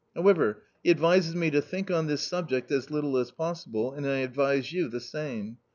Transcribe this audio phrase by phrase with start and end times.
[0.15, 4.21] However, he advises me to think on this subject as little as possible and I
[4.21, 5.57] advise you the same.